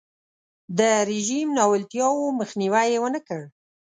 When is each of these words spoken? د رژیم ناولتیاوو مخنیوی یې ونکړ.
د 0.77 0.79
رژیم 1.11 1.47
ناولتیاوو 1.57 2.35
مخنیوی 2.39 2.87
یې 2.93 2.99
ونکړ. 3.01 3.41